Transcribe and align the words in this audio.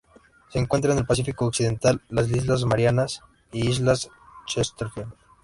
Se 0.49 0.57
encuentra 0.57 0.93
en 0.93 0.97
el 0.97 1.05
Pacífico 1.05 1.45
occidental: 1.45 2.01
las 2.09 2.27
Islas 2.27 2.65
Marianas 2.65 3.21
y 3.51 3.69
Islas 3.69 4.09
Chesterfield. 4.47 5.13